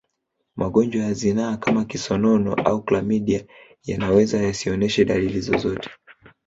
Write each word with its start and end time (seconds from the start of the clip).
Magonjwa 0.55 1.03
ya 1.03 1.13
zinaa 1.13 1.57
kama 1.57 1.85
kisonono 1.85 2.53
au 2.53 2.81
klamidia 2.83 3.45
yanaweza 3.83 4.41
yasionyeshe 4.41 5.05
dalili 5.05 5.41
zozote 5.41 5.89